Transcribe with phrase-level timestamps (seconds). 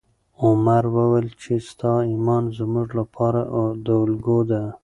[0.43, 3.41] عمر وویل چې ستا ایمان زموږ لپاره
[4.01, 4.63] الګو ده.